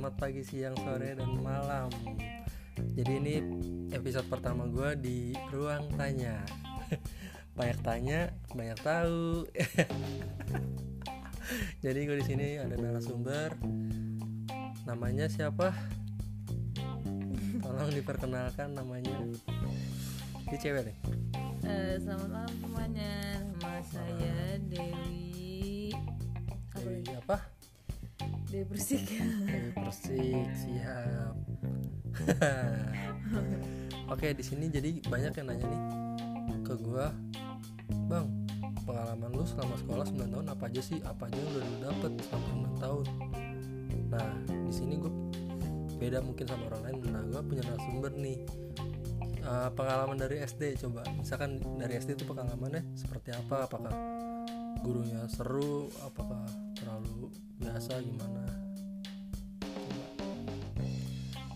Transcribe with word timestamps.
selamat 0.00 0.16
pagi, 0.16 0.40
siang, 0.40 0.72
sore, 0.80 1.12
dan 1.12 1.28
malam 1.44 1.92
Jadi 2.96 3.20
ini 3.20 3.34
episode 3.92 4.24
pertama 4.32 4.64
gue 4.64 4.96
di 4.96 5.36
Ruang 5.52 5.92
Tanya 5.92 6.40
Banyak 7.60 7.78
tanya, 7.84 8.32
banyak 8.48 8.80
tahu 8.80 9.44
Jadi 11.84 12.00
gue 12.00 12.16
di 12.16 12.24
sini 12.24 12.56
ada 12.56 12.80
narasumber 12.80 13.60
Namanya 14.88 15.28
siapa? 15.28 15.68
Tolong 17.60 17.92
diperkenalkan 17.92 18.72
namanya 18.72 19.20
Ini 20.48 20.56
cewek 20.56 20.88
nih 20.88 20.96
Eh, 21.60 22.00
selamat 22.00 22.28
malam 22.32 22.54
semuanya. 22.56 23.12
Nama 23.60 23.84
saya 23.84 24.56
Dewi. 24.64 25.92
Dewi 26.72 27.04
apa? 27.20 27.59
Dewi 28.50 28.66
Persik. 28.66 29.06
Dewi 29.46 29.70
Persik, 29.78 30.50
siap 30.58 31.34
Oke 34.12 34.34
di 34.34 34.42
sini 34.42 34.66
jadi 34.66 34.98
banyak 35.06 35.32
yang 35.38 35.46
nanya 35.46 35.66
nih 35.70 35.82
ke 36.66 36.74
gua 36.82 37.14
Bang, 38.10 38.26
pengalaman 38.82 39.30
lu 39.30 39.46
selama 39.46 39.78
sekolah 39.78 40.02
9 40.02 40.34
tahun 40.34 40.46
apa 40.50 40.66
aja 40.66 40.82
sih? 40.82 40.98
Apa 41.02 41.30
aja 41.30 41.38
yang 41.38 41.50
udah 41.54 41.62
lu 41.62 41.76
dapet 41.78 42.10
selama 42.26 42.46
9 42.74 42.82
tahun? 42.82 43.04
Nah, 44.10 44.30
di 44.66 44.72
sini 44.74 44.94
gue 44.98 45.12
beda 45.98 46.18
mungkin 46.22 46.46
sama 46.46 46.70
orang 46.74 46.82
lain. 46.90 46.96
Nah, 47.06 47.22
gue 47.30 47.40
punya 47.46 47.62
narasumber 47.70 48.12
nih. 48.18 48.38
Eh, 49.40 49.70
pengalaman 49.74 50.18
dari 50.18 50.42
SD 50.42 50.78
coba. 50.86 51.06
Misalkan 51.14 51.62
dari 51.78 51.98
SD 51.98 52.18
itu 52.18 52.26
pengalamannya 52.26 52.82
seperti 52.98 53.34
apa? 53.34 53.70
Apakah 53.70 53.94
gurunya 54.82 55.22
seru? 55.30 55.90
Apakah 56.02 56.69
biasa 57.60 58.00
gimana? 58.00 58.44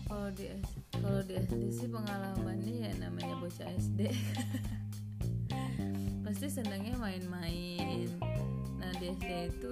Kalau 0.05 0.29
di 0.33 0.45
kalau 0.95 1.21
di 1.25 1.33
SD 1.37 1.61
sih 1.69 1.87
pengalamannya 1.89 2.73
ya 2.87 2.91
namanya 3.01 3.35
bocah 3.41 3.69
SD. 3.77 4.09
Pasti 6.25 6.47
senangnya 6.49 6.97
main-main. 6.97 8.09
Nah 8.81 8.91
di 8.97 9.13
SD 9.13 9.29
itu 9.53 9.71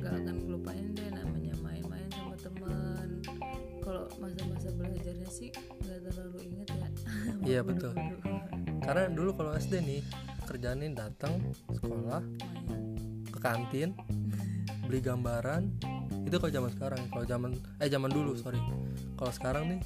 nggak 0.00 0.14
akan 0.24 0.36
lupain 0.48 0.86
deh 0.96 1.10
namanya 1.12 1.54
main-main 1.60 2.08
sama 2.12 2.36
teman. 2.40 3.08
Kalau 3.80 4.08
masa-masa 4.20 4.68
belajarnya 4.72 5.28
sih 5.28 5.52
nggak 5.52 6.00
terlalu 6.08 6.38
inget 6.48 6.68
ya. 6.72 6.88
Iya, 7.56 7.60
betul. 7.64 7.92
Karena 8.80 9.08
dulu 9.12 9.36
kalau 9.36 9.52
SD 9.56 9.80
nih 9.84 10.00
kerjaannya 10.50 10.98
datang 10.98 11.38
sekolah 11.70 12.22
Main. 12.26 13.22
ke 13.30 13.38
kantin 13.38 13.94
beli 14.90 15.06
gambaran 15.06 15.70
itu 16.26 16.34
kalau 16.34 16.50
zaman 16.50 16.70
sekarang 16.74 17.00
kalau 17.14 17.22
zaman 17.22 17.50
eh 17.78 17.86
zaman 17.86 18.10
dulu 18.10 18.34
sorry. 18.34 18.58
Kalau 19.14 19.30
sekarang 19.30 19.64
nih 19.70 19.80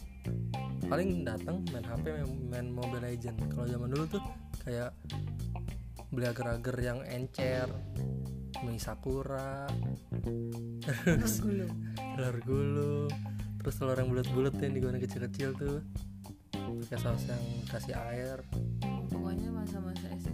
paling 0.88 1.28
datang 1.28 1.60
main 1.68 1.84
HP 1.84 2.04
main, 2.08 2.28
main 2.48 2.66
Mobile 2.72 3.04
Legend. 3.04 3.36
Kalau 3.52 3.68
zaman 3.68 3.92
dulu 3.92 4.04
tuh 4.08 4.24
kayak 4.64 4.96
beli 6.08 6.24
agar-agar 6.24 6.76
yang 6.80 7.04
encer 7.04 7.68
mie 8.64 8.80
sakura 8.80 9.68
terus 11.04 11.44
Gulung. 11.44 11.74
telur 12.16 12.36
gulung 12.48 13.12
terus 13.60 13.76
telur 13.76 13.98
yang 14.00 14.08
bulat-bulat 14.08 14.56
yang 14.56 14.72
digoreng 14.72 15.02
kecil-kecil 15.04 15.52
tuh 15.52 15.84
pakai 16.54 16.96
saus 16.96 17.28
yang 17.28 17.44
kasih 17.68 17.92
air. 17.96 18.40
Pokoknya 19.12 19.52
masa-masa 19.52 20.06
SD 20.16 20.33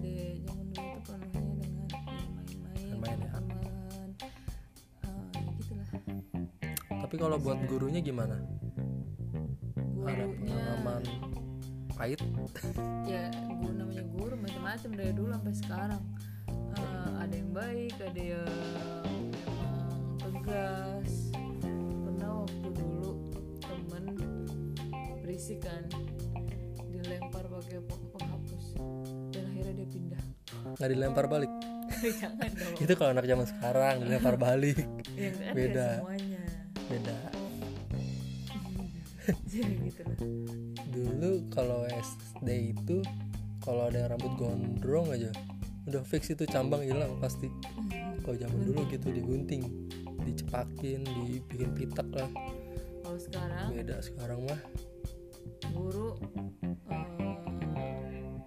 tapi 7.11 7.27
kalau 7.27 7.42
buat 7.42 7.58
gurunya 7.66 7.98
gimana? 7.98 8.38
Ada 10.06 10.31
gurunya 10.31 10.47
pengalaman 10.47 11.03
pahit? 11.98 12.22
Ya 13.03 13.26
guru 13.50 13.75
namanya 13.75 14.04
guru 14.15 14.34
macam-macam 14.38 14.91
dari 14.94 15.10
dulu 15.19 15.34
sampai 15.34 15.54
sekarang. 15.59 16.03
Eh, 16.54 17.10
ada 17.19 17.34
yang 17.34 17.50
baik 17.50 17.99
ada 17.99 18.22
yang 18.22 18.47
tegas. 20.22 21.34
Pernah 21.75 22.47
waktu 22.47 22.69
dulu 22.78 23.10
temen 23.59 24.04
berisik 25.26 25.66
kan 25.66 25.82
dilempar 26.94 27.43
pakai 27.50 27.82
peng- 27.91 28.10
penghapus 28.15 28.65
dan 29.34 29.50
akhirnya 29.50 29.75
dia 29.82 29.88
pindah. 29.91 30.22
Nggak 30.78 30.91
dilempar 30.94 31.26
balik? 31.26 31.50
Itu 32.87 32.93
kalau 32.94 33.19
anak 33.19 33.26
zaman 33.26 33.50
sekarang 33.50 33.94
dilempar 34.06 34.38
balik. 34.38 34.78
Ya 35.19 35.34
Beda. 35.34 35.50
beda 35.50 35.88
semuanya 36.06 36.39
beda. 36.90 37.16
Jadi 39.46 39.74
gitu 39.86 40.02
dulu 40.90 41.46
kalau 41.54 41.86
SD 41.86 42.74
itu 42.74 42.98
kalau 43.62 43.86
ada 43.86 44.02
yang 44.02 44.10
rambut 44.18 44.34
gondrong 44.34 45.14
aja 45.14 45.30
udah 45.86 46.02
fix 46.02 46.34
itu 46.34 46.42
cambang 46.50 46.82
hilang 46.82 47.14
pasti. 47.22 47.46
Kalau 48.26 48.36
zaman 48.36 48.60
dulu 48.66 48.84
gitu 48.90 49.14
digunting 49.14 49.62
dicepakin 50.26 51.06
dibikin 51.06 51.70
pitak 51.78 52.10
lah. 52.10 52.26
Kalau 53.06 53.18
sekarang? 53.22 53.70
Beda 53.70 54.02
sekarang 54.02 54.42
mah. 54.50 54.60
Guru 55.70 56.18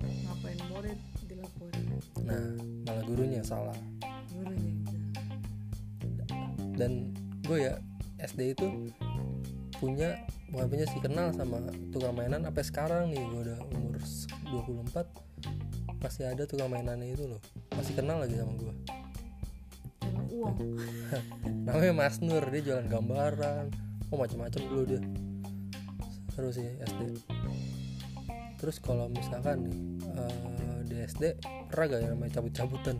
eh, 0.04 0.16
ngapain 0.28 0.60
murid 0.68 1.00
dilaporin? 1.32 1.84
Nah 2.28 2.44
malah 2.84 3.04
gurunya 3.08 3.40
yang 3.40 3.48
salah. 3.48 3.78
Gurunya 4.36 4.74
dan 6.74 7.14
gue 7.46 7.70
ya 7.70 7.78
SD 8.24 8.56
itu 8.56 8.68
punya 9.78 10.16
bukan 10.48 10.68
punya 10.72 10.86
sih 10.88 11.04
kenal 11.04 11.36
sama 11.36 11.60
tukang 11.92 12.16
mainan 12.16 12.42
sampai 12.42 12.64
sekarang 12.64 13.04
nih. 13.12 13.20
Gue 13.20 13.42
udah 13.52 13.60
umur 13.76 14.00
24 14.00 16.04
masih 16.04 16.24
ada 16.28 16.44
tukang 16.48 16.72
mainannya 16.72 17.12
itu 17.12 17.28
loh. 17.28 17.44
Masih 17.76 17.94
kenal 17.96 18.24
lagi 18.24 18.40
sama 18.40 18.56
gue 18.56 18.74
uang 20.34 20.58
namanya 21.70 21.94
Mas 21.94 22.18
Nur 22.20 22.44
dia 22.50 22.62
jualan 22.62 22.88
gambaran. 22.90 23.66
Oh 24.10 24.18
macam-macam 24.18 24.62
dulu 24.66 24.84
dia. 24.86 25.02
Seru 26.34 26.50
sih 26.50 26.66
SD 26.82 27.02
terus 28.58 28.80
kalau 28.80 29.12
misalkan 29.12 29.68
nih 29.68 29.76
eh, 30.08 30.78
di 30.88 30.96
SD 31.04 31.36
pernah 31.68 31.86
gak 31.92 32.00
yang 32.00 32.12
namanya 32.16 32.32
cabut-cabutan? 32.40 32.96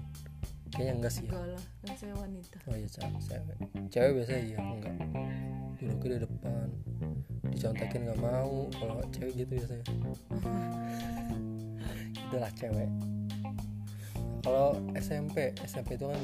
Kayaknya 0.76 0.94
enggak 1.00 1.14
sih 1.16 1.24
ya. 1.24 1.32
Enggak 1.32 1.48
lah 1.56 1.64
wanita 2.44 2.60
oh 2.68 2.76
iya 2.76 2.90
cewek 2.92 3.22
cewek 3.24 3.58
cewek 3.88 4.12
biasa 4.20 4.32
iya 4.36 4.58
enggak. 4.60 4.96
Duduknya 5.80 6.12
di 6.12 6.20
depan 6.28 6.68
dicontekin 7.54 8.02
nggak 8.04 8.20
mau 8.20 8.68
kalau 8.76 9.00
cewek 9.16 9.34
gitu 9.40 9.52
biasanya. 9.56 9.86
Itulah 12.28 12.52
cewek. 12.60 12.90
Kalau 14.44 14.76
SMP 15.00 15.56
SMP 15.64 15.96
itu 15.96 16.06
kan 16.12 16.22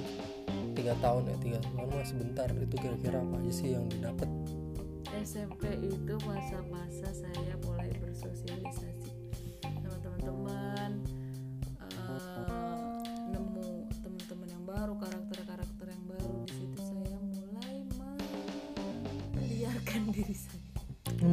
tiga 0.76 0.94
tahun 1.00 1.32
ya 1.32 1.36
tiga 1.40 1.60
tahun 1.64 1.88
mah 1.88 2.04
sebentar 2.04 2.48
itu 2.52 2.76
kira-kira 2.76 3.24
apa 3.24 3.36
aja 3.40 3.52
sih 3.56 3.70
yang 3.80 3.88
didapat? 3.88 4.28
SMP 5.24 5.64
itu 5.88 6.14
masa-masa 6.28 7.08
saya 7.16 7.56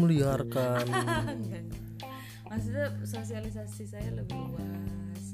enggak. 0.06 0.86
maksudnya 2.50 2.86
sosialisasi 3.02 3.84
saya 3.90 4.10
lebih 4.14 4.38
luas. 4.38 5.24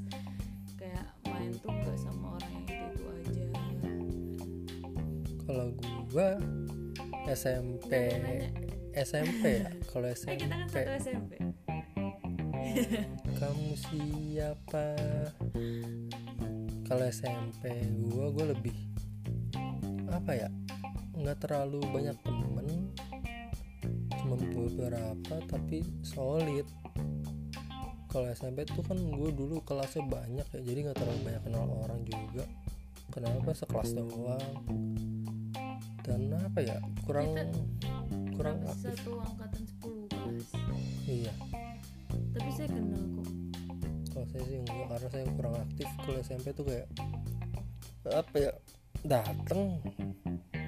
Kayak 0.75 1.07
main 1.29 1.53
tuh 1.61 1.69
nggak 1.71 1.97
sama 2.01 2.35
orang 2.35 2.51
yang 2.51 2.65
itu 2.65 2.85
itu 2.89 3.03
aja. 3.13 3.47
Kalau 5.45 5.67
gua 6.09 6.29
SMP 7.29 7.91
SMP 8.93 9.45
ya? 9.61 9.69
Kalau 9.89 10.07
eh 10.09 10.17
kita 10.37 10.53
kan 10.53 10.67
SMP 10.67 10.75
satu 10.75 10.91
SMP 10.99 11.31
kamu 13.39 13.71
siapa? 13.77 14.87
Kalau 16.89 17.03
SMP 17.09 17.63
gua 18.09 18.27
gua 18.33 18.45
lebih 18.51 18.77
apa 20.09 20.31
ya? 20.33 20.49
Nggak 21.13 21.45
terlalu 21.45 21.81
banyak 21.93 22.17
temen 22.25 22.52
beberapa 24.51 25.35
tapi 25.47 25.85
solid. 26.03 26.67
Kalau 28.11 28.29
SMP 28.29 28.67
tuh 28.69 28.85
kan 28.85 28.99
gue 28.99 29.29
dulu 29.33 29.57
kelasnya 29.65 30.05
banyak 30.05 30.45
ya 30.53 30.59
jadi 30.61 30.79
nggak 30.89 30.97
terlalu 31.01 31.19
banyak 31.25 31.41
kenal 31.47 31.65
orang 31.65 32.01
juga. 32.05 32.45
Kenapa 33.09 33.53
sekelas 33.53 33.89
doang. 33.97 34.53
Dan 36.03 36.35
apa 36.35 36.59
ya 36.59 36.77
kurang 37.07 37.31
Kita- 37.31 37.55
kurang 38.35 38.57
aktif 38.67 38.97
satu 38.99 39.23
angkatan 39.23 39.63
10 39.81 40.05
kelas. 40.11 40.47
Iya. 41.07 41.33
Tapi 42.33 42.49
saya 42.53 42.69
kenal 42.69 43.03
kok. 43.17 43.27
Kalau 44.13 44.27
saya 44.29 44.43
sih 44.45 44.57
enggak 44.61 44.87
karena 44.93 45.07
saya 45.09 45.25
kurang 45.33 45.55
aktif 45.57 45.87
kalau 46.05 46.19
SMP 46.21 46.45
tuh 46.53 46.65
kayak 46.69 46.87
apa 48.03 48.35
ya 48.35 48.51
dateng 49.07 49.79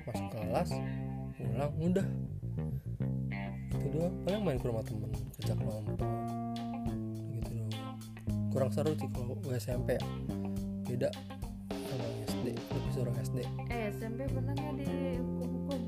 masuk 0.08 0.28
kelas 0.32 0.70
pulang 1.36 1.74
udah 1.80 2.08
itu 3.80 3.88
doang. 3.92 4.14
Paling 4.24 4.42
main 4.44 4.58
ke 4.60 4.68
rumah 4.68 4.84
temen 4.84 5.12
kerja 5.40 5.54
kelompok 5.56 6.00
gitu 7.36 7.52
doang. 7.60 7.98
Kurang 8.50 8.72
seru 8.72 8.92
sih 8.96 9.10
kalau 9.12 9.36
SMP. 9.56 9.96
Ya 9.96 10.00
beda 10.86 11.10
sama 11.70 12.08
SD. 12.30 12.48
Lebih 12.56 12.92
seru 12.94 13.12
SD. 13.20 13.38
Eh 13.74 13.92
SMP 13.92 14.20
pernah 14.32 14.54
nggak 14.56 14.74
dihukum-hukum 14.80 15.82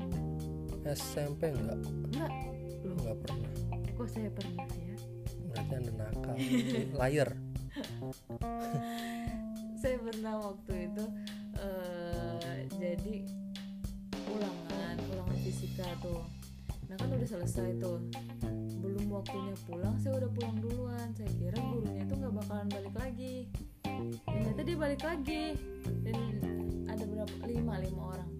SMP 0.88 1.52
enggak 1.52 1.78
enggak 1.84 2.32
loh 2.84 2.96
enggak 2.96 3.16
pernah. 3.24 3.50
Kok 3.92 4.08
saya 4.08 4.30
pernah 4.32 4.66
ya? 4.72 4.96
Berarti 5.52 5.72
anda 5.76 5.92
nakal. 5.96 6.36
Liar. 7.00 7.30
Saya 9.78 9.94
pernah 10.02 10.34
waktu 10.42 10.90
itu 10.90 11.04
eh, 11.54 12.66
jadi 12.82 13.16
ulangan 14.26 14.96
ulangan 15.14 15.38
fisika 15.46 15.86
tuh 16.02 16.18
nah 16.88 16.96
kan 16.96 17.08
udah 17.12 17.28
selesai 17.28 17.68
tuh. 17.78 18.00
Belum 18.80 19.06
waktunya 19.12 19.52
pulang 19.68 19.96
saya 20.00 20.24
udah 20.24 20.30
pulang 20.32 20.56
duluan. 20.58 21.06
Saya 21.12 21.30
kira 21.36 21.58
gurunya 21.60 22.02
itu 22.08 22.14
nggak 22.16 22.34
bakalan 22.40 22.68
balik 22.72 22.94
lagi. 22.96 23.36
Ternyata 24.24 24.60
dia 24.64 24.76
balik 24.76 25.02
lagi. 25.04 25.44
Dan 26.02 26.16
ada 26.88 27.04
berapa? 27.04 27.34
Lima 27.44 27.74
lima 27.84 28.02
orang. 28.16 28.30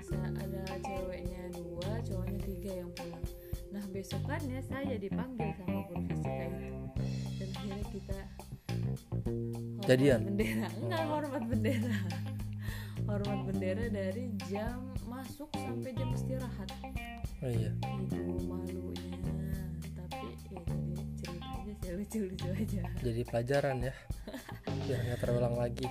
Saya 0.00 0.28
ada 0.40 0.62
ceweknya 0.80 1.42
dua 1.54 1.90
cowoknya 2.02 2.40
tiga 2.42 2.72
yang 2.82 2.90
pulang. 2.96 3.24
Nah 3.70 3.84
besokannya 3.94 4.60
saya 4.66 4.94
dipanggil 4.98 5.50
sama 5.60 5.78
guru 5.86 6.02
fisika 6.10 6.44
itu. 6.48 6.74
Dan 7.38 7.48
akhirnya 7.54 7.86
kita 7.92 8.20
Jadian? 9.86 10.20
bendera. 10.26 10.68
Enggak 10.78 11.04
hormat 11.10 11.42
bendera. 11.46 11.96
Hormat 13.06 13.40
bendera 13.46 13.84
dari 13.90 14.30
jam 14.46 14.90
masuk 15.10 15.50
sampai 15.58 15.90
jam 15.98 16.10
istirahat 16.14 16.70
oh 17.40 17.50
iya. 17.50 17.70
Itu 17.72 18.20
malunya. 18.44 19.16
Tapi 19.96 20.16
ya 20.20 20.60
jadi 20.60 21.02
cerita 21.16 21.48
aja 21.48 21.72
sih 21.80 21.90
lucu-lucu 21.96 22.46
aja. 22.52 22.82
Jadi 23.00 23.20
pelajaran 23.24 23.76
ya. 23.84 23.94
Biar 24.84 25.00
nggak 25.08 25.18
terulang 25.24 25.54
lagi. 25.56 25.86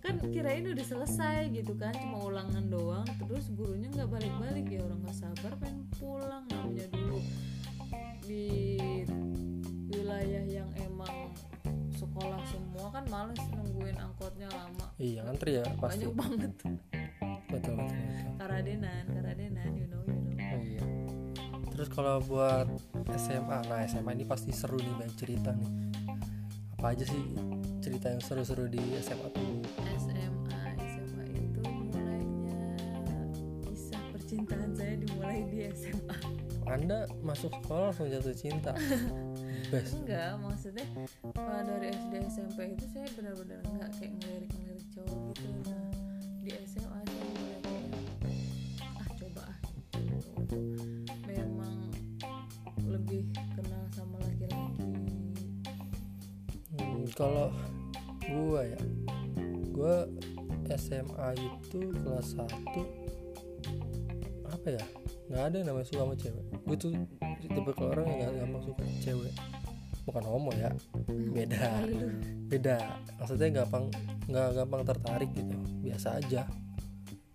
Kan 0.00 0.24
kirain 0.32 0.64
udah 0.64 0.86
selesai 0.86 1.52
gitu 1.52 1.76
kan 1.76 1.92
cuma 1.92 2.24
ulangan 2.24 2.64
doang. 2.72 3.08
Terus 3.20 3.52
gurunya 3.52 3.92
nggak 3.92 4.08
balik-balik 4.08 4.66
ya 4.72 4.80
orang 4.84 5.00
nggak 5.04 5.16
sabar 5.16 5.52
pengen 5.60 5.84
pulang 6.00 6.44
namanya 6.48 6.86
dulu. 6.88 7.20
Di 8.24 8.46
wilayah 9.92 10.44
yang 10.44 10.68
emang 10.80 11.32
sekolah 11.98 12.40
semua 12.48 12.86
kan 12.94 13.04
males 13.12 13.42
nungguin 13.52 13.96
angkotnya 14.00 14.48
lama. 14.54 14.86
Iya 14.96 15.26
ngantri 15.28 15.60
ya 15.60 15.64
pasti. 15.76 16.06
Banyak 16.08 16.14
banget. 16.16 16.52
Betul 17.48 17.74
betul, 17.80 17.80
betul. 17.80 18.36
karadenan 18.36 19.04
karadenan 19.08 19.27
Terus 21.78 21.94
kalau 21.94 22.18
buat 22.26 22.66
SMA, 23.14 23.70
nah 23.70 23.86
SMA 23.86 24.10
ini 24.18 24.26
pasti 24.26 24.50
seru 24.50 24.82
nih 24.82 24.98
banyak 24.98 25.14
cerita 25.14 25.54
nih. 25.54 25.70
Apa 26.74 26.90
aja 26.90 27.06
sih 27.06 27.22
cerita 27.78 28.10
yang 28.10 28.18
seru-seru 28.18 28.66
di 28.66 28.82
SMA 28.98 29.30
tuh? 29.30 29.62
SMA 29.94 30.58
SMA 30.74 31.24
itu 31.38 31.62
mulainya 31.62 32.58
kisah 33.62 34.02
percintaan 34.10 34.74
saya 34.74 34.98
dimulai 34.98 35.46
di 35.46 35.70
SMA 35.70 36.18
Anda 36.66 37.06
masuk 37.22 37.54
sekolah 37.62 37.94
langsung 37.94 38.10
jatuh 38.10 38.34
cinta. 38.34 38.74
Best. 39.70 40.00
enggak 40.02 40.34
maksudnya 40.40 40.86
uh, 41.36 41.60
dari 41.60 41.92
SD 41.92 42.14
SMP 42.26 42.72
itu 42.72 42.88
saya 42.88 43.06
benar-benar 43.14 43.60
enggak 43.68 43.90
kayak 44.00 44.16
ngelirik-ngelirik 44.18 44.86
cowok 44.96 45.20
gitu 45.38 45.77
kalau 57.18 57.50
gua 58.30 58.62
ya, 58.62 58.78
gua 59.74 60.06
SMA 60.70 61.28
itu 61.34 61.90
kelas 62.06 62.38
1 62.38 62.46
apa 64.46 64.68
ya? 64.70 64.84
nggak 65.28 65.42
ada 65.44 65.54
yang 65.60 65.68
namanya 65.68 65.86
suka 65.90 66.08
sama 66.08 66.14
cewek. 66.16 66.44
Gue 66.64 66.76
tuh 66.80 66.92
tipe 67.44 67.72
orang 67.84 68.06
yang 68.08 68.18
nggak 68.22 68.32
gampang 68.46 68.62
suka 68.64 68.82
cewek. 69.04 69.34
Bukan 70.08 70.24
homo 70.24 70.48
ya, 70.56 70.72
beda. 71.10 71.84
Beda 72.48 72.80
maksudnya 73.18 73.60
gampang 73.60 73.92
nggak 74.30 74.48
gampang 74.56 74.82
tertarik 74.86 75.30
gitu 75.34 75.52
biasa 75.84 76.16
aja 76.22 76.48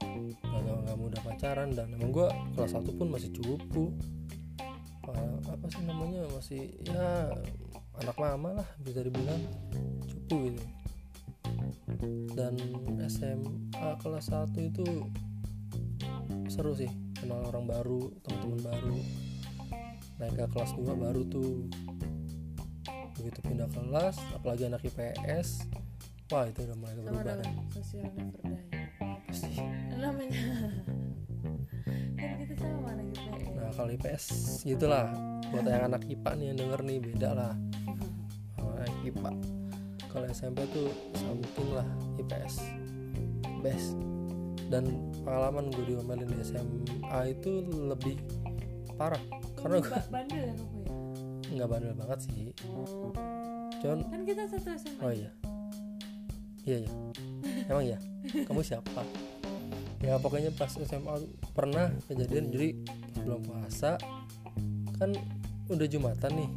nggak 0.01 0.75
nggak 0.87 0.97
mudah 0.97 1.21
pacaran 1.21 1.69
dan 1.75 1.91
emang 1.93 2.09
gue 2.09 2.27
kelas 2.55 2.71
satu 2.73 2.95
pun 2.95 3.11
masih 3.11 3.29
cupu 3.35 3.91
apa 5.45 5.65
sih 5.69 5.83
namanya 5.85 6.23
masih 6.31 6.71
ya 6.87 7.29
anak 8.01 8.17
mama 8.17 8.49
lah 8.63 8.67
bisa 8.81 9.05
dibilang 9.05 9.41
cupu 10.09 10.49
gitu. 10.49 10.63
Dan 12.33 12.57
SMA 13.05 13.89
kelas 14.01 14.33
1 14.33 14.57
itu 14.57 14.87
seru 16.49 16.73
sih 16.73 16.89
kenal 17.13 17.45
orang 17.53 17.69
baru 17.69 18.09
teman-teman 18.25 18.59
baru. 18.65 18.99
Naik 20.17 20.33
ke 20.39 20.45
kelas 20.49 20.71
2 20.77 20.97
baru 20.97 21.21
tuh. 21.29 21.69
Begitu 23.19 23.39
pindah 23.45 23.69
kelas 23.69 24.17
apalagi 24.33 24.65
anak 24.67 24.81
IPS 24.83 25.69
wah 26.33 26.49
itu 26.49 26.65
udah 26.65 26.77
mulai 26.81 26.97
sama 26.97 27.05
berubah 27.13 27.35
dan 27.37 27.51
sosial 27.69 28.09
pasti 29.29 29.53
namanya 30.01 30.45
kan 32.17 32.37
kita 32.41 32.63
sama 32.65 32.89
anak 32.89 33.05
IPS 33.13 33.53
nah 33.53 33.69
kalau 33.77 33.91
IPS 33.93 34.23
gitulah. 34.65 35.07
Buat 35.53 35.69
yang 35.69 35.85
anak 35.93 36.09
IPA 36.09 36.31
nih 36.33 36.45
yang 36.49 36.57
denger 36.57 36.79
nih 36.81 36.97
beda 36.97 37.29
lah 37.37 37.53
IPA 39.03 39.31
kalau 40.13 40.29
SMP 40.29 40.61
tuh 40.69 40.93
something 41.17 41.69
lah 41.73 41.87
IPS 42.21 42.61
best. 43.63 43.97
Dan 44.69 44.89
pengalaman 45.23 45.71
gue 45.73 45.85
diomelin 45.89 46.29
di 46.29 46.37
SMA 46.43 47.19
itu 47.29 47.65
lebih 47.65 48.19
parah. 48.99 49.21
Karena 49.57 49.81
gue 49.81 49.89
Ba- 49.89 50.09
bandel 50.11 50.41
ya 50.43 50.53
kamu 50.53 50.77
ya? 50.77 50.91
Nggak 51.53 51.67
bandel 51.71 51.93
banget 51.97 52.19
sih. 52.29 52.53
Oh. 52.69 53.09
cuman 53.83 53.99
kan 54.07 54.21
kita 54.23 54.47
satu 54.47 54.69
SMA 54.79 55.01
oh 55.03 55.11
iya. 55.11 55.31
Iya 56.63 56.77
iya. 56.87 56.91
Emang 57.71 57.83
ya 57.83 57.97
kamu 58.47 58.61
siapa? 58.63 59.01
Ya 60.03 60.19
pokoknya 60.19 60.51
pas 60.55 60.71
SMA 60.71 61.15
pernah 61.55 61.91
kejadian 62.07 62.51
jadi 62.53 62.69
pas 62.85 63.23
belum 63.23 63.41
puasa. 63.43 63.97
Kan 64.99 65.15
udah 65.71 65.87
jumatan 65.87 66.31
nih 66.37 66.49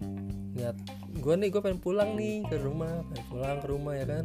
niat 0.57 0.77
gue 1.17 1.35
nih 1.35 1.49
gue 1.49 1.61
pengen 1.65 1.81
pulang 1.81 2.13
nih 2.15 2.45
ke 2.45 2.61
rumah 2.61 3.01
pengen 3.09 3.25
pulang 3.33 3.57
ke 3.65 3.67
rumah 3.73 3.95
ya 3.97 4.07
kan? 4.07 4.25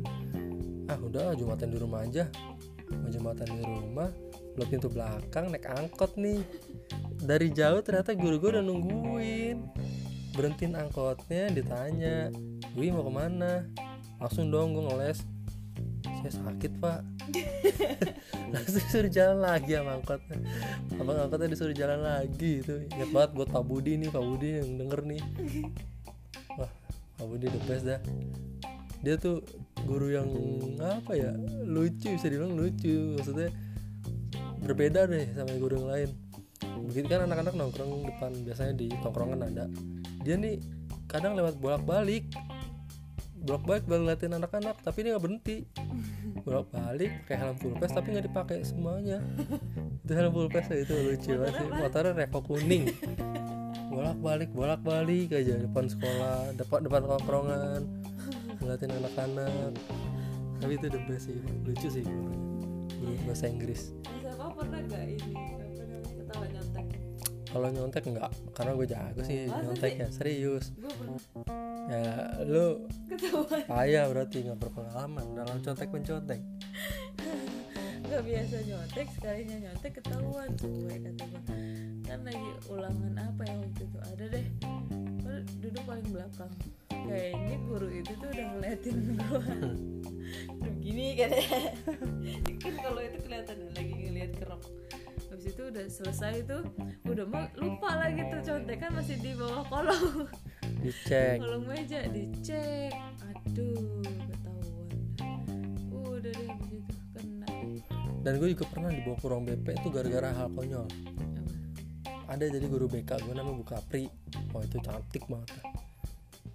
Ah 0.91 0.99
udah 0.99 1.33
jumatan 1.39 1.67
di 1.71 1.77
rumah 1.79 2.03
aja. 2.03 2.27
Mau 2.91 3.07
jumatan 3.07 3.47
di 3.47 3.63
rumah 3.63 4.09
belum 4.51 4.67
pintu 4.67 4.91
belakang 4.91 5.47
naik 5.47 5.67
angkot 5.71 6.19
nih. 6.19 6.43
Dari 7.21 7.47
jauh 7.55 7.79
ternyata 7.79 8.11
guru 8.11 8.35
gue 8.37 8.49
udah 8.59 8.63
nungguin. 8.63 9.57
Berhentiin 10.35 10.75
angkotnya 10.79 11.51
ditanya 11.51 12.31
Wi 12.75 12.91
mau 12.91 13.03
ke 13.03 13.11
mana? 13.11 13.67
Langsung 14.19 14.51
dong 14.51 14.75
gue 14.75 14.83
ngeles. 14.83 15.23
Saya 16.21 16.31
sakit 16.43 16.71
pak. 16.77 17.01
Langsung 18.51 18.83
disuruh 18.83 19.11
jalan 19.11 19.39
lagi 19.41 19.79
sama 19.79 19.95
angkotnya. 19.97 20.37
Abang 20.99 21.17
angkotnya 21.23 21.55
disuruh 21.55 21.75
jalan 21.75 22.03
lagi 22.03 22.59
itu. 22.59 22.83
Ingat 22.91 23.09
banget 23.15 23.31
buat 23.31 23.49
Pak 23.49 23.63
Budi 23.63 23.95
nih 23.95 24.09
Pak 24.11 24.23
Budi 24.23 24.49
yang 24.59 24.69
denger 24.75 24.99
nih 25.07 25.21
Pak 27.21 27.29
Budi 27.29 27.53
the 27.53 27.61
best 27.69 27.85
dah. 27.85 28.01
Dia 29.05 29.13
tuh 29.13 29.45
guru 29.85 30.09
yang 30.09 30.25
apa 30.81 31.13
ya 31.13 31.37
lucu 31.69 32.17
bisa 32.17 32.25
dibilang 32.25 32.57
lucu. 32.57 33.13
Maksudnya 33.13 33.53
berbeda 34.65 35.05
deh 35.05 35.29
sama 35.37 35.53
guru 35.61 35.85
yang 35.85 35.89
lain. 35.93 36.09
Begitu 36.89 37.05
kan 37.13 37.29
anak-anak 37.29 37.53
nongkrong 37.53 38.09
depan 38.09 38.33
biasanya 38.41 38.73
di 38.73 38.89
tongkrongan 39.05 39.53
ada. 39.53 39.69
Dia 40.25 40.33
nih 40.33 40.57
kadang 41.05 41.37
lewat 41.37 41.61
bolak-balik. 41.61 42.25
Bolak-balik 43.37 43.85
baru 43.85 44.01
ngeliatin 44.01 44.33
anak-anak 44.41 44.81
tapi 44.81 45.05
dia 45.05 45.13
nggak 45.13 45.21
berhenti. 45.21 45.57
Bolak-balik 46.41 47.21
pakai 47.25 47.37
helm 47.37 47.55
full 47.61 47.77
face 47.77 47.93
tapi 47.93 48.17
nggak 48.17 48.25
dipakai 48.33 48.65
semuanya. 48.65 49.21
Itu 50.01 50.11
helm 50.17 50.33
full 50.33 50.49
face 50.49 50.73
itu 50.73 50.93
lucu 51.05 51.37
banget 51.37 51.53
sih. 51.53 51.69
motornya 51.69 52.13
revo 52.17 52.39
kuning 52.41 52.89
bolak-balik 53.91 54.49
bolak-balik 54.55 55.35
aja 55.35 55.59
depan 55.59 55.85
sekolah 55.91 56.55
depan 56.55 56.79
depan 56.87 57.03
tongkrongan 57.03 57.83
ngeliatin 58.63 58.91
anak-anak. 58.95 59.73
Tapi 60.61 60.73
itu 60.77 60.87
the 60.87 61.01
best 61.09 61.27
sih 61.27 61.37
lucu 61.67 61.87
sih. 61.91 62.05
Guru 63.01 63.13
bahasa 63.27 63.49
Inggris. 63.49 63.91
SMA 64.21 64.47
pernah 64.53 64.79
gak 64.87 65.03
ini? 65.09 65.33
Ketawa 66.21 66.45
nyontek. 66.47 66.85
Kalau 67.51 67.67
nyontek 67.67 68.03
enggak 68.07 68.31
karena 68.55 68.71
gue 68.77 68.87
jago 68.87 69.21
sih 69.27 69.37
Masa 69.49 69.59
nyonteknya 69.65 70.07
serius. 70.13 70.65
Gue 70.77 70.93
pernah. 70.95 71.19
Ya 71.91 72.05
lu 72.47 72.87
payah 73.67 74.07
berarti 74.07 74.47
nggak 74.47 74.59
berpengalaman 74.61 75.25
dalam 75.35 75.57
contek 75.59 75.89
mencontek. 75.91 76.39
Nggak 78.07 78.21
biasa 78.23 78.55
nyontek 78.69 79.07
sekalinya 79.17 79.57
nyontek 79.67 79.91
ketahuan 79.99 80.49
gue 80.55 80.95
kata 80.95 81.25
kan 82.11 82.27
lagi 82.27 82.51
ulangan 82.67 83.13
apa 83.23 83.41
ya 83.47 83.55
waktu 83.55 83.81
itu? 83.87 83.97
Ada 84.03 84.23
deh. 84.35 84.45
Gua 85.23 85.35
duduk 85.63 85.83
paling 85.87 86.07
belakang. 86.11 86.53
Kayaknya 86.91 87.55
guru 87.63 87.87
itu 87.87 88.11
tuh 88.19 88.27
udah 88.35 88.45
ngeliatin 88.51 88.97
gua. 89.15 89.39
Duh, 90.59 90.75
gini 90.83 91.15
kan 91.15 91.31
ya. 91.31 91.47
Kan 92.63 92.73
kalau 92.83 92.99
itu 92.99 93.17
kelihatan 93.23 93.57
lagi 93.71 93.93
ngeliat 93.95 94.31
kerok. 94.43 94.63
Habis 95.31 95.45
itu 95.55 95.63
udah 95.71 95.85
selesai 95.87 96.43
tuh 96.43 96.63
udah 97.07 97.25
mah 97.31 97.47
lupa 97.55 97.95
lagi 97.95 98.27
tuh 98.27 98.43
contekan 98.43 98.91
masih 98.91 99.15
di 99.23 99.31
bawah 99.31 99.63
kolong. 99.71 100.27
Dicek. 100.83 101.39
Kolong 101.39 101.63
meja 101.63 102.03
dicek. 102.11 102.91
Aduh 103.23 104.03
ketahuan. 104.03 104.87
Udah 105.95 106.31
deh 106.35 106.35
habis 106.43 106.83
itu 106.83 106.95
kena. 107.15 107.47
Dan 108.19 108.33
gue 108.35 108.49
juga 108.51 108.65
pernah 108.67 108.91
dibawa 108.91 109.15
ke 109.15 109.25
ruang 109.31 109.43
BP 109.47 109.65
itu 109.79 109.87
gara-gara 109.87 110.29
hal 110.35 110.47
konyol? 110.51 110.87
Ada 112.31 112.47
jadi 112.47 112.63
guru 112.63 112.87
BK 112.87 113.27
gue 113.27 113.35
namanya 113.35 113.59
Bu 113.59 113.65
Kapri. 113.67 114.07
Oh 114.55 114.63
itu 114.63 114.79
cantik 114.79 115.27
banget. 115.27 115.51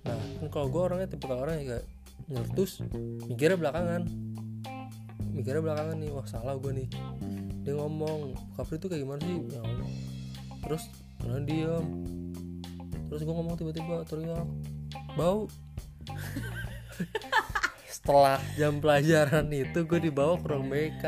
Nah 0.09 0.17
kan 0.41 0.49
kalau 0.49 0.73
gue 0.73 0.81
orangnya 0.81 1.09
tipe 1.13 1.29
orang 1.29 1.61
yang 1.61 1.85
nyeletus 2.33 2.81
mikirnya 3.29 3.61
belakangan. 3.61 4.09
Mikirnya 5.37 5.61
belakangan 5.61 6.01
nih 6.01 6.09
wah 6.17 6.25
salah 6.25 6.57
gue 6.57 6.73
nih. 6.73 6.89
Dia 7.61 7.77
ngomong 7.77 8.33
Bu 8.33 8.53
Kapri 8.57 8.81
itu 8.81 8.89
kayak 8.89 9.05
gimana 9.05 9.21
sih? 9.21 9.37
Ya 9.53 9.61
Allah. 9.61 9.91
terus 10.67 10.91
kalian 11.23 11.47
diem 11.47 11.87
terus 13.07 13.23
gue 13.23 13.35
ngomong 13.37 13.55
tiba-tiba 13.61 14.03
teriak 14.09 14.49
bau. 15.13 15.45
Setelah 17.93 18.41
jam 18.57 18.81
pelajaran 18.81 19.45
itu 19.53 19.85
gue 19.85 20.01
dibawa 20.01 20.41
ke 20.41 20.47
ruang 20.49 20.73
BK 20.73 21.05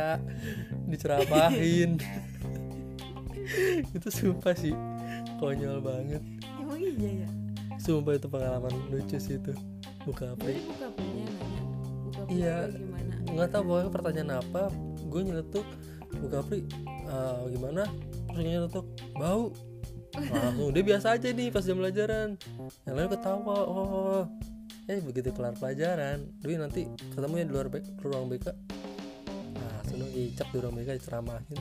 diceramahin 0.92 1.96
itu 3.96 4.08
sumpah 4.08 4.54
sih. 4.54 4.74
Konyol 5.38 5.78
banget. 5.80 6.22
Emang 6.58 6.78
iya 6.78 7.24
ya? 7.24 7.28
Sumpah 7.78 8.18
itu 8.18 8.26
pengalaman 8.26 8.72
lucu 8.90 9.16
sih 9.16 9.38
itu. 9.38 9.52
Buka 10.02 10.32
apa 10.32 10.44
buka 10.48 10.86
punya 10.96 11.24
nanya 11.28 11.60
buka 12.02 12.20
punya 12.24 12.34
Iya. 12.34 12.56
gimana? 12.72 13.14
Nggak 13.28 13.48
tahu 13.52 13.62
pokoknya 13.64 13.90
pertanyaan 13.92 14.32
apa 14.40 14.62
gue 15.08 15.20
nyeletuk 15.22 15.66
buka 16.18 16.38
pri 16.42 16.58
"Eh, 16.88 17.40
gimana? 17.52 17.82
Terus 18.32 18.44
nyeletuk 18.44 18.86
bau. 19.14 19.52
Langsung 20.18 20.72
dia 20.74 20.82
biasa 20.82 21.14
aja 21.14 21.28
nih 21.30 21.48
pas 21.52 21.62
jam 21.62 21.78
pelajaran. 21.78 22.34
Yang 22.88 22.94
lain 22.96 23.08
ketawa 23.12 23.56
oh 23.62 24.24
eh 24.88 25.04
begitu 25.04 25.28
kelar 25.36 25.52
pelajaran 25.52 26.24
Dwi 26.40 26.56
nanti 26.56 26.88
ketemu 27.12 27.34
ya 27.36 27.44
di 27.44 27.52
luar 27.52 27.66
ruang 28.00 28.24
BK 28.32 28.46
nah 29.98 30.06
langsung 30.06 30.14
dong 30.14 30.30
dicap 30.30 30.48
di 30.54 30.58
ruang 30.62 30.74
BK 30.78 30.90
diceramahin. 30.94 31.58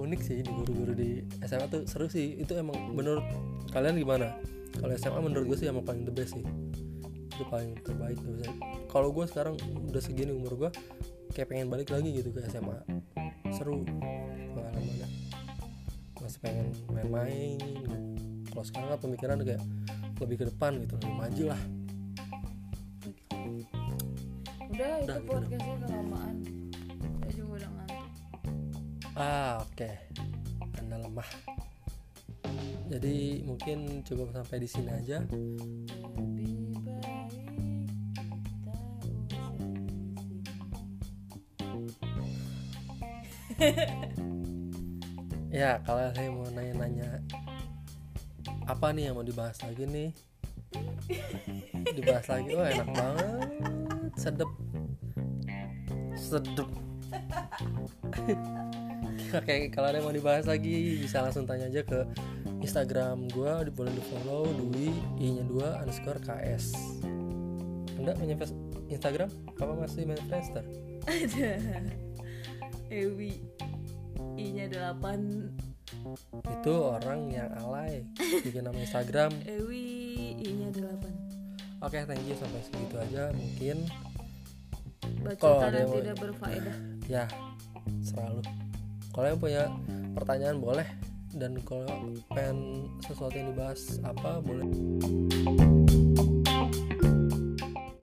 Unik 0.00 0.20
sih 0.22 0.38
di 0.40 0.50
guru-guru 0.54 0.92
di 0.96 1.10
SMA 1.44 1.66
tuh 1.68 1.82
seru 1.90 2.06
sih. 2.06 2.38
Itu 2.38 2.56
emang 2.56 2.94
menurut 2.94 3.26
kalian 3.74 3.98
gimana? 3.98 4.38
Kalau 4.78 4.94
SMA 4.96 5.20
menurut 5.20 5.44
gue 5.50 5.58
sih 5.58 5.66
emang 5.68 5.84
paling 5.84 6.06
the 6.06 6.14
best 6.14 6.38
sih. 6.38 6.44
Itu 7.34 7.44
paling 7.50 7.74
terbaik 7.82 8.16
bisa 8.22 8.48
kalau 8.86 9.10
gue 9.10 9.26
sekarang 9.26 9.58
udah 9.90 10.02
segini 10.02 10.30
umur 10.32 10.56
gue 10.56 10.70
kayak 11.34 11.50
pengen 11.50 11.68
balik 11.68 11.90
lagi 11.90 12.14
gitu 12.14 12.30
ke 12.30 12.40
SMA 12.48 12.78
seru. 13.50 13.82
Pengalamannya. 14.54 15.08
Masih 16.22 16.38
pengen 16.38 16.70
main-main. 16.88 17.58
Gitu. 17.58 17.96
kalau 18.50 18.66
sekarang 18.66 18.88
kan 18.90 18.98
pemikiran 18.98 19.38
kayak 19.46 19.62
lebih 20.18 20.42
ke 20.42 20.44
depan 20.50 20.74
gitu 20.82 20.98
lebih 20.98 21.16
maju 21.16 21.44
lah 21.54 21.60
udah 24.80 24.96
itu 24.96 25.12
gitu 25.12 25.28
podcastnya 25.28 25.76
kelamaan 25.84 26.36
saya 27.20 27.32
juga 27.36 27.52
udah 27.60 27.70
ngantuk 27.76 28.08
ah 29.20 29.60
oke. 29.60 29.90
Anda 30.80 30.96
lemah. 31.06 31.30
Jadi 32.88 33.44
mungkin 33.44 34.00
cukup 34.00 34.32
sampai 34.32 34.64
di 34.64 34.68
sini 34.70 34.90
aja. 34.90 35.22
Ya 45.52 45.78
kalau 45.84 46.08
saya 46.16 46.32
mau 46.32 46.48
nanya-nanya 46.48 47.20
apa 48.64 48.96
nih 48.96 49.12
yang 49.12 49.20
mau 49.20 49.26
dibahas 49.26 49.60
lagi 49.60 49.84
nih? 49.84 50.10
dibahas 51.92 52.26
lagi 52.30 52.50
oh 52.56 52.64
enak 52.64 52.88
banget. 52.88 53.50
Sedep 54.16 54.48
sedep 56.30 56.70
oke 59.38 59.56
kalau 59.74 59.86
ada 59.90 59.98
yang 59.98 60.06
mau 60.06 60.14
dibahas 60.14 60.46
lagi 60.46 61.02
bisa 61.02 61.26
langsung 61.26 61.44
tanya 61.44 61.66
aja 61.66 61.82
ke 61.82 62.06
Instagram 62.62 63.26
gue 63.34 63.52
boleh 63.74 63.92
di 63.92 64.02
follow 64.14 64.46
Dwi 64.46 64.94
i 65.18 65.26
nya 65.34 65.44
2 65.44 65.82
underscore 65.82 66.22
ks 66.22 66.74
anda 68.00 68.16
punya 68.16 68.32
Instagram? 68.88 69.28
Apa 69.60 69.76
masih 69.76 70.08
main 70.08 70.16
Friendster? 70.24 70.64
Ada 71.04 71.60
Ewi 72.88 73.44
I 74.40 74.46
nya 74.56 74.96
8 74.96 75.04
itu 76.48 76.74
orang 76.80 77.28
yang 77.28 77.52
alay. 77.60 78.08
Bikin 78.16 78.64
nama 78.64 78.80
Instagram. 78.80 79.36
Ewi 79.44 80.32
I 80.40 80.48
nya 80.48 80.68
8 80.72 81.84
Oke, 81.84 82.00
thank 82.08 82.24
you. 82.24 82.32
Sampai 82.40 82.64
segitu 82.64 82.96
aja 82.96 83.36
mungkin 83.36 83.84
bacotan 85.24 85.70
yang 85.72 85.90
tidak 85.92 86.16
berfaedah 86.18 86.76
ya 87.06 87.24
selalu. 88.04 88.42
Kalau 89.10 89.26
yang 89.26 89.40
punya 89.40 89.62
pertanyaan 90.14 90.58
boleh 90.62 90.88
dan 91.34 91.58
kalau 91.66 92.14
pengen 92.30 92.86
sesuatu 93.02 93.34
yang 93.34 93.50
dibahas 93.54 93.98
apa 94.02 94.38
boleh. 94.42 94.66